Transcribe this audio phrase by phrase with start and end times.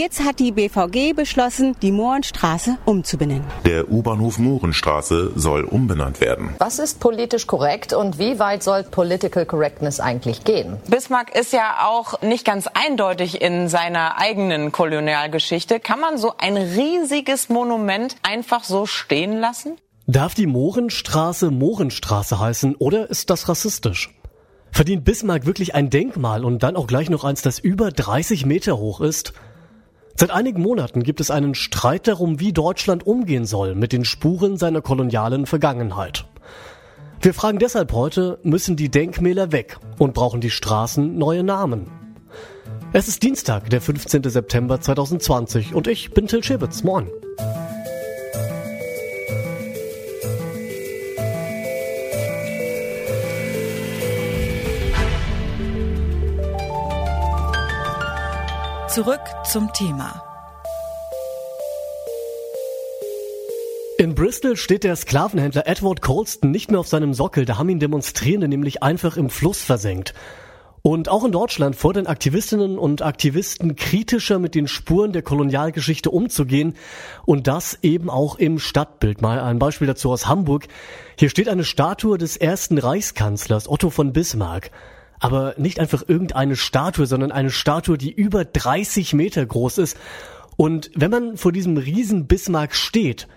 [0.00, 3.44] Jetzt hat die BVG beschlossen, die Mohrenstraße umzubenennen.
[3.66, 6.54] Der U-Bahnhof Mohrenstraße soll umbenannt werden.
[6.56, 10.78] Was ist politisch korrekt und wie weit soll Political Correctness eigentlich gehen?
[10.88, 15.80] Bismarck ist ja auch nicht ganz eindeutig in seiner eigenen Kolonialgeschichte.
[15.80, 19.76] Kann man so ein riesiges Monument einfach so stehen lassen?
[20.06, 24.14] Darf die Mohrenstraße Mohrenstraße heißen oder ist das rassistisch?
[24.72, 28.78] Verdient Bismarck wirklich ein Denkmal und dann auch gleich noch eins, das über 30 Meter
[28.78, 29.34] hoch ist?
[30.20, 34.58] Seit einigen Monaten gibt es einen Streit darum, wie Deutschland umgehen soll mit den Spuren
[34.58, 36.26] seiner kolonialen Vergangenheit.
[37.22, 41.90] Wir fragen deshalb heute, müssen die Denkmäler weg und brauchen die Straßen neue Namen?
[42.92, 44.24] Es ist Dienstag, der 15.
[44.24, 46.82] September 2020 und ich bin Till Schibitz.
[46.82, 47.08] Moin.
[58.94, 60.20] Zurück zum Thema.
[63.98, 67.78] In Bristol steht der Sklavenhändler Edward Colston nicht mehr auf seinem Sockel, da haben ihn
[67.78, 70.12] Demonstrierende nämlich einfach im Fluss versenkt.
[70.82, 76.74] Und auch in Deutschland fordern Aktivistinnen und Aktivisten kritischer mit den Spuren der Kolonialgeschichte umzugehen
[77.24, 79.22] und das eben auch im Stadtbild.
[79.22, 80.66] Mal ein Beispiel dazu aus Hamburg.
[81.16, 84.72] Hier steht eine Statue des ersten Reichskanzlers Otto von Bismarck
[85.20, 89.96] aber nicht einfach irgendeine Statue, sondern eine Statue, die über 30 Meter groß ist.
[90.56, 93.28] Und wenn man vor diesem riesen Bismarck steht,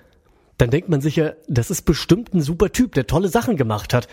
[0.58, 4.08] dann denkt man sicher, das ist bestimmt ein super Typ, der tolle Sachen gemacht hat.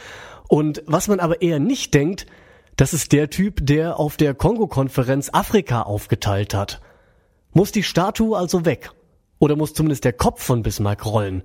[0.48, 2.26] Und was man aber eher nicht denkt,
[2.76, 6.80] das ist der Typ, der auf der Kongo-Konferenz Afrika aufgeteilt hat.
[7.52, 8.90] Muss die Statue also weg?
[9.38, 11.42] Oder muss zumindest der Kopf von Bismarck rollen?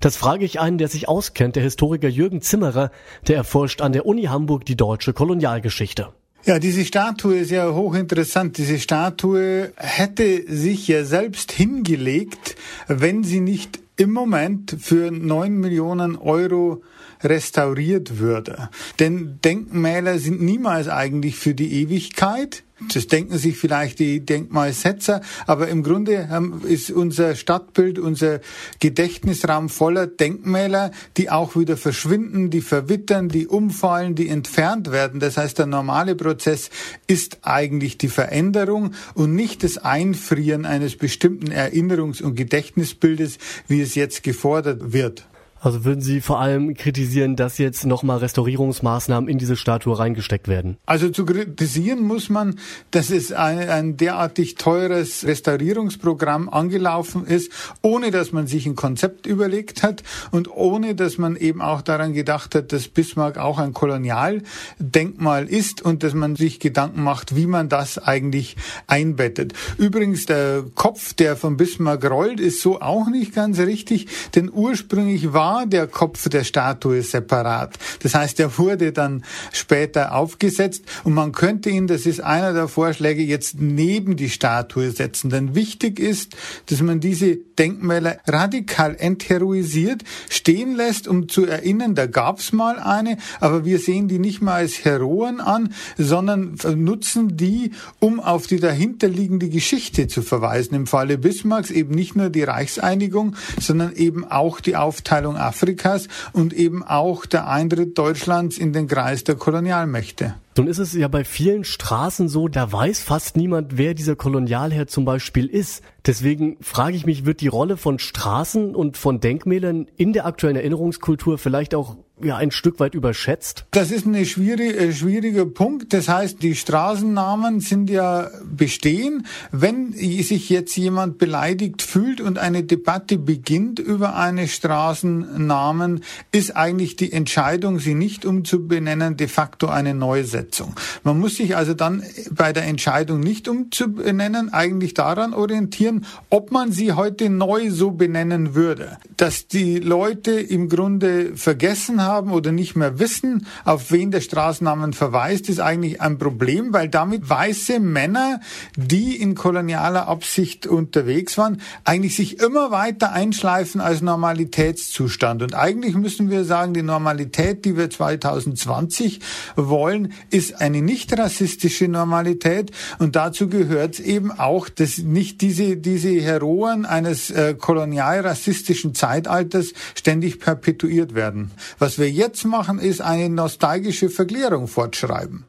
[0.00, 2.90] Das frage ich einen, der sich auskennt, der Historiker Jürgen Zimmerer,
[3.26, 6.08] der erforscht an der Uni Hamburg die deutsche Kolonialgeschichte.
[6.44, 8.58] Ja, diese Statue ist ja hochinteressant.
[8.58, 16.16] Diese Statue hätte sich ja selbst hingelegt, wenn sie nicht im Moment für neun Millionen
[16.16, 16.82] Euro
[17.22, 18.70] restauriert würde.
[19.00, 22.62] Denn Denkmäler sind niemals eigentlich für die Ewigkeit.
[22.80, 26.28] Das denken sich vielleicht die Denkmalsetzer, aber im Grunde
[26.66, 28.40] ist unser Stadtbild, unser
[28.78, 35.18] Gedächtnisraum voller Denkmäler, die auch wieder verschwinden, die verwittern, die umfallen, die entfernt werden.
[35.18, 36.70] Das heißt, der normale Prozess
[37.08, 43.96] ist eigentlich die Veränderung und nicht das Einfrieren eines bestimmten Erinnerungs- und Gedächtnisbildes, wie es
[43.96, 45.26] jetzt gefordert wird.
[45.60, 50.76] Also würden Sie vor allem kritisieren, dass jetzt nochmal Restaurierungsmaßnahmen in diese Statue reingesteckt werden?
[50.86, 52.58] Also zu kritisieren muss man,
[52.92, 57.50] dass es ein, ein derartig teures Restaurierungsprogramm angelaufen ist,
[57.82, 62.12] ohne dass man sich ein Konzept überlegt hat und ohne dass man eben auch daran
[62.12, 67.46] gedacht hat, dass Bismarck auch ein Kolonialdenkmal ist und dass man sich Gedanken macht, wie
[67.46, 69.54] man das eigentlich einbettet.
[69.76, 75.32] Übrigens, der Kopf, der von Bismarck rollt, ist so auch nicht ganz richtig, denn ursprünglich
[75.32, 77.78] war war der Kopf der Statue separat.
[78.02, 82.68] Das heißt, er wurde dann später aufgesetzt und man könnte ihn, das ist einer der
[82.68, 85.30] Vorschläge, jetzt neben die Statue setzen.
[85.30, 86.36] Denn wichtig ist,
[86.66, 93.16] dass man diese Denkmäler radikal entheroisiert, stehen lässt, um zu erinnern, da gab's mal eine,
[93.40, 97.70] aber wir sehen die nicht mal als Heroen an, sondern nutzen die,
[98.00, 100.74] um auf die dahinterliegende Geschichte zu verweisen.
[100.74, 106.52] Im Falle Bismarcks eben nicht nur die Reichseinigung, sondern eben auch die Aufteilung Afrikas und
[106.52, 110.34] eben auch der Eintritt Deutschlands in den Kreis der Kolonialmächte.
[110.56, 114.88] Nun ist es ja bei vielen Straßen so, da weiß fast niemand, wer dieser Kolonialherr
[114.88, 115.84] zum Beispiel ist.
[116.04, 120.56] Deswegen frage ich mich, wird die Rolle von Straßen und von Denkmälern in der aktuellen
[120.56, 123.64] Erinnerungskultur vielleicht auch ja ein Stück weit überschätzt?
[123.70, 125.92] Das ist ein schwierig, äh, schwieriger Punkt.
[125.92, 129.26] Das heißt, die Straßennamen sind ja bestehen.
[129.52, 136.02] Wenn sich jetzt jemand beleidigt fühlt und eine Debatte beginnt über eine Straßennamen,
[136.32, 140.74] ist eigentlich die Entscheidung, sie nicht umzubenennen, de facto eine Neusetzung.
[141.04, 146.72] Man muss sich also dann bei der Entscheidung nicht umzubenennen eigentlich daran orientieren, ob man
[146.72, 148.98] sie heute neu so benennen würde.
[149.16, 154.20] Dass die Leute im Grunde vergessen haben, haben oder nicht mehr wissen, auf wen der
[154.20, 158.40] Straßennamen verweist, ist eigentlich ein Problem, weil damit weiße Männer,
[158.76, 165.42] die in kolonialer Absicht unterwegs waren, eigentlich sich immer weiter einschleifen als Normalitätszustand.
[165.42, 169.20] Und eigentlich müssen wir sagen, die Normalität, die wir 2020
[169.56, 172.70] wollen, ist eine nicht rassistische Normalität.
[172.98, 180.40] Und dazu gehört eben auch, dass nicht diese, diese Heroen eines äh, kolonial-rassistischen Zeitalters ständig
[180.40, 181.50] perpetuiert werden.
[181.78, 185.46] Was wir jetzt machen, ist eine nostalgische Verklärung fortschreiben.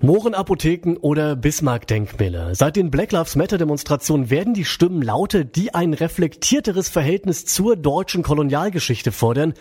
[0.00, 2.54] Mohrenapotheken oder Bismarck-Denkmäler.
[2.54, 8.22] Seit den Black Lives Matter-Demonstrationen werden die Stimmen lauter, die ein reflektierteres Verhältnis zur deutschen
[8.22, 9.54] Kolonialgeschichte fordern.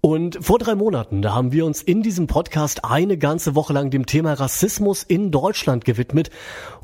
[0.00, 3.90] Und vor drei Monaten, da haben wir uns in diesem Podcast eine ganze Woche lang
[3.90, 6.30] dem Thema Rassismus in Deutschland gewidmet.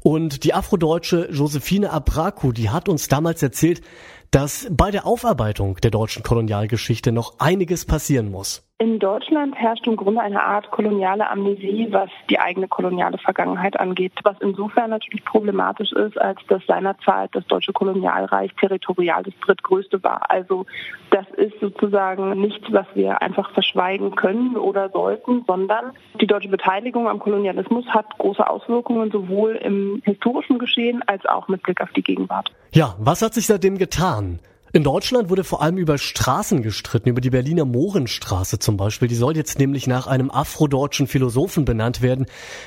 [0.02, 3.80] Und die afrodeutsche Josephine Abraku, die hat uns damals erzählt,
[4.30, 8.67] dass bei der Aufarbeitung der deutschen Kolonialgeschichte noch einiges passieren muss.
[8.80, 14.12] In Deutschland herrscht im Grunde eine Art koloniale Amnesie, was die eigene koloniale Vergangenheit angeht,
[14.22, 20.30] was insofern natürlich problematisch ist, als dass seinerzeit das deutsche Kolonialreich territorial das drittgrößte war.
[20.30, 20.64] Also
[21.10, 27.08] das ist sozusagen nichts, was wir einfach verschweigen können oder sollten, sondern die deutsche Beteiligung
[27.08, 32.02] am Kolonialismus hat große Auswirkungen sowohl im historischen Geschehen als auch mit Blick auf die
[32.02, 32.52] Gegenwart.
[32.72, 34.38] Ja, was hat sich seitdem getan?
[34.72, 39.08] In Deutschland wurde vor allem über Straßen gestritten, über die Berliner Mohrenstraße zum Beispiel.
[39.08, 42.26] Die soll jetzt nämlich nach einem afrodeutschen Philosophen benannt werden,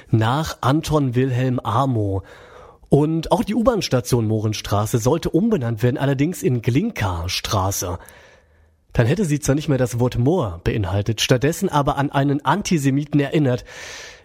[0.10, 2.24] nach Anton Wilhelm Amo.
[2.90, 8.00] Und auch die U-Bahn-Station Mohrenstraße sollte umbenannt werden, allerdings in Glinka-Straße.
[8.94, 13.20] Dann hätte sie zwar nicht mehr das Wort Moor beinhaltet, stattdessen aber an einen Antisemiten
[13.20, 13.64] erinnert.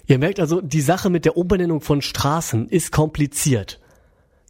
[0.06, 3.80] Ihr merkt also, die Sache mit der Umbenennung von Straßen ist kompliziert.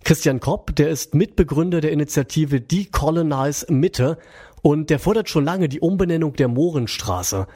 [0.06, 4.18] Christian Kopp, der ist Mitbegründer der Initiative Decolonize Mitte
[4.62, 7.48] und der fordert schon lange die Umbenennung der Mohrenstraße.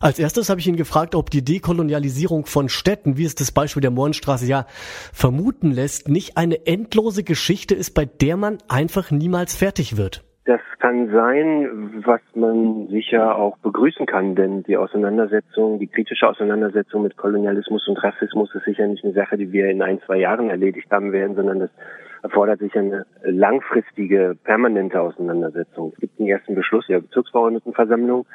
[0.00, 3.82] Als erstes habe ich ihn gefragt, ob die Dekolonialisierung von Städten, wie es das Beispiel
[3.82, 4.66] der Mohrenstraße ja
[5.12, 10.24] vermuten lässt, nicht eine endlose Geschichte ist, bei der man einfach niemals fertig wird.
[10.48, 17.02] Das kann sein, was man sicher auch begrüßen kann, denn die Auseinandersetzung, die kritische Auseinandersetzung
[17.02, 20.48] mit Kolonialismus und Rassismus ist sicher nicht eine Sache, die wir in ein, zwei Jahren
[20.48, 21.70] erledigt haben werden, sondern das
[22.22, 25.92] erfordert sich eine langfristige, permanente Auseinandersetzung.
[25.94, 28.26] Es gibt einen ersten Beschluss der Bezirksverordnetenversammlung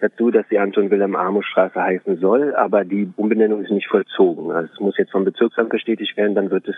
[0.00, 4.50] dazu, dass die Anton-Wilhelm-Amo-Straße heißen soll, aber die Umbenennung ist nicht vollzogen.
[4.50, 6.76] Also es muss jetzt vom Bezirksamt bestätigt werden, dann wird es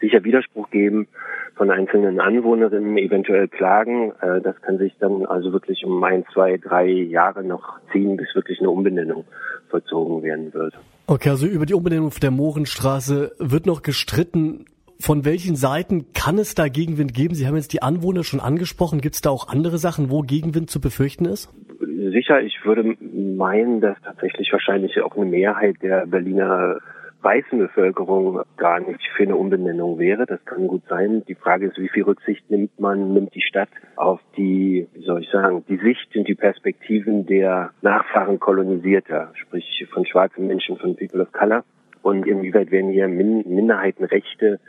[0.00, 1.08] sicher Widerspruch geben
[1.54, 4.12] von einzelnen Anwohnerinnen, eventuell Klagen.
[4.20, 8.34] Äh, das kann sich dann also wirklich um ein, zwei, drei Jahre noch ziehen, bis
[8.34, 9.24] wirklich eine Umbenennung
[9.68, 10.74] vollzogen werden wird.
[11.06, 14.66] Okay, also über die Umbenennung der Mohrenstraße wird noch gestritten.
[14.98, 17.34] Von welchen Seiten kann es da Gegenwind geben?
[17.34, 19.00] Sie haben jetzt die Anwohner schon angesprochen.
[19.00, 21.52] Gibt es da auch andere Sachen, wo Gegenwind zu befürchten ist?
[21.80, 26.78] Sicher, ich würde meinen, dass tatsächlich wahrscheinlich auch eine Mehrheit der Berliner
[27.22, 30.26] weißen Bevölkerung gar nicht für eine Umbenennung wäre.
[30.26, 31.24] Das kann gut sein.
[31.26, 35.22] Die Frage ist, wie viel Rücksicht nimmt man, nimmt die Stadt auf die, wie soll
[35.22, 40.96] ich sagen, die Sicht und die Perspektiven der Nachfahren kolonisierter, sprich von schwarzen Menschen, von
[40.96, 41.64] People of Color.
[42.06, 44.60] Und inwieweit werden hier Minderheitenrechte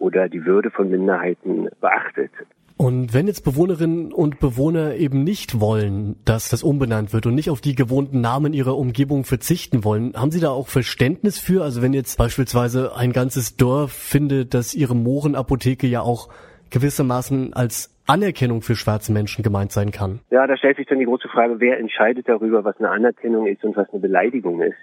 [0.00, 2.32] oder die Würde von Minderheiten beachtet.
[2.76, 7.48] Und wenn jetzt Bewohnerinnen und Bewohner eben nicht wollen, dass das umbenannt wird und nicht
[7.48, 11.62] auf die gewohnten Namen ihrer Umgebung verzichten wollen, haben Sie da auch Verständnis für?
[11.62, 16.28] Also wenn jetzt beispielsweise ein ganzes Dorf findet, dass ihre Mohrenapotheke ja auch
[16.70, 20.18] gewissermaßen als Anerkennung für schwarze Menschen gemeint sein kann.
[20.32, 23.62] Ja, da stellt sich dann die große Frage, wer entscheidet darüber, was eine Anerkennung ist
[23.62, 24.74] und was eine Beleidigung ist.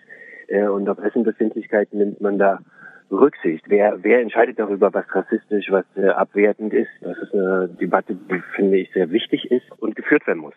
[0.51, 2.59] Äh, und auf wessen Befindlichkeiten nimmt man da
[3.09, 3.65] Rücksicht.
[3.67, 6.89] Wer, wer entscheidet darüber, was rassistisch, was äh, abwertend ist?
[7.01, 10.53] Das ist eine Debatte, die finde ich sehr wichtig ist und geführt werden muss.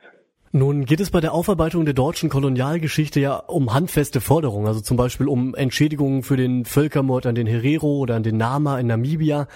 [0.57, 4.97] Nun geht es bei der Aufarbeitung der deutschen Kolonialgeschichte ja um handfeste Forderungen, also zum
[4.97, 9.49] Beispiel um Entschädigungen für den Völkermord an den Herero oder an den Nama in Namibia.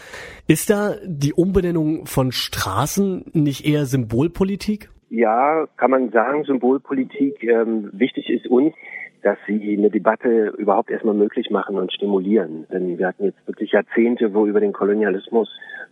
[0.49, 4.91] Ist da die Umbenennung von Straßen nicht eher Symbolpolitik?
[5.09, 7.45] Ja, kann man sagen, Symbolpolitik.
[7.45, 8.75] Ähm, wichtig ist uns,
[9.23, 12.67] dass sie eine Debatte überhaupt erstmal möglich machen und stimulieren.
[12.73, 15.49] Denn wir hatten jetzt wirklich Jahrzehnte, wo über den Kolonialismus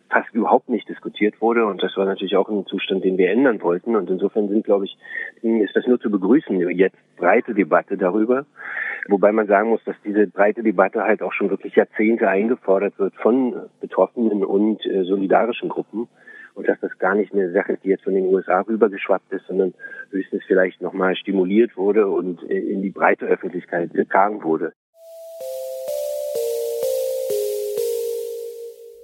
[0.08, 1.66] fast überhaupt nicht diskutiert wurde.
[1.66, 3.96] Und das war natürlich auch ein Zustand, den wir ändern wollten.
[3.96, 4.96] Und insofern sind, glaube ich,
[5.42, 8.46] ist das nur zu begrüßen, jetzt breite Debatte darüber,
[9.08, 13.14] wobei man sagen muss, dass diese breite Debatte halt auch schon wirklich Jahrzehnte eingefordert wird
[13.16, 16.08] von Betroffenen und äh, solidarischen Gruppen
[16.56, 19.46] und dass das gar nicht eine Sache ist, die jetzt von den USA rübergeschwappt ist,
[19.46, 19.74] sondern
[20.10, 24.72] höchstens vielleicht nochmal stimuliert wurde und in die breite Öffentlichkeit getragen wurde.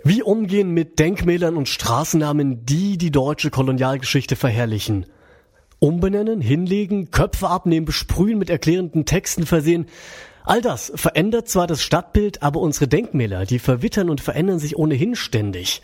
[0.02, 5.06] Wie umgehen mit Denkmälern und Straßennamen, die die deutsche Kolonialgeschichte verherrlichen?
[5.78, 9.86] Umbenennen, hinlegen, Köpfe abnehmen, besprühen, mit erklärenden Texten versehen.
[10.44, 15.14] All das verändert zwar das Stadtbild, aber unsere Denkmäler, die verwittern und verändern sich ohnehin
[15.14, 15.82] ständig.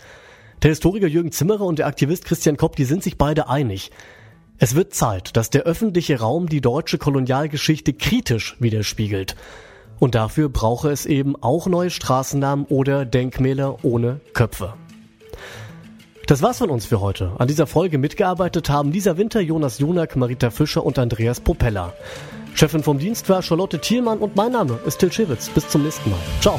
[0.63, 3.93] Der Historiker Jürgen Zimmerer und der Aktivist Christian Kopp, die sind sich beide einig.
[4.59, 9.37] Es wird Zeit, dass der öffentliche Raum die deutsche Kolonialgeschichte kritisch widerspiegelt.
[10.01, 14.75] Und dafür brauche es eben auch neue Straßennamen oder Denkmäler ohne Köpfe.
[16.27, 17.33] Das war's von uns für heute.
[17.39, 21.95] An dieser Folge mitgearbeitet haben Lisa Winter, Jonas Junak, Marita Fischer und Andreas Propeller.
[22.55, 25.49] Chefin vom Dienst war Charlotte Thielmann und mein Name ist Til Schewitz.
[25.51, 26.19] Bis zum nächsten Mal.
[26.41, 26.59] Ciao.